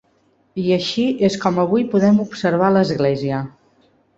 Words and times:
I 0.61 0.63
així 0.77 1.03
és 1.27 1.37
com 1.45 1.61
avui 1.65 1.85
podem 1.93 2.19
observar 2.25 2.73
l'església. 2.77 3.45